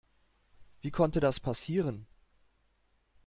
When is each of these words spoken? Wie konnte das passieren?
Wie 0.81 0.89
konnte 0.89 1.19
das 1.19 1.39
passieren? 1.39 2.07